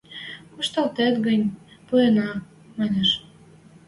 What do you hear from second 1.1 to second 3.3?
гӹнь, пуэнӓ,– манеш.